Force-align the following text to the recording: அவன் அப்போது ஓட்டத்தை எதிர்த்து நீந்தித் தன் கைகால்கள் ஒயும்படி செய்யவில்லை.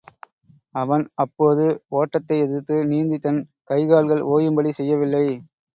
அவன் 0.75 1.03
அப்போது 1.15 1.65
ஓட்டத்தை 1.91 2.39
எதிர்த்து 2.39 2.77
நீந்தித் 2.85 3.21
தன் 3.21 3.39
கைகால்கள் 3.69 4.27
ஒயும்படி 4.33 4.71
செய்யவில்லை. 4.71 5.25